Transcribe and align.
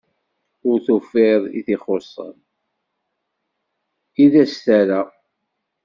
Ur 0.67 0.77
tufiḍ 0.85 1.41
i 1.57 1.61
t-ixuṣṣen, 1.65 2.35
i 4.23 4.25
d 4.31 4.33
as-terra. 4.43 5.01